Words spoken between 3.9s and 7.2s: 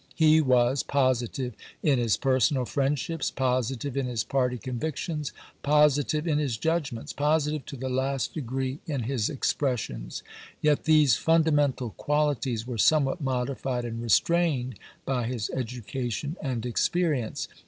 in his party convic tions, positive in his judgments,